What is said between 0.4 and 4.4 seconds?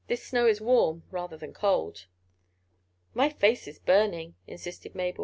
is warm rather than cold." "My face is burning,"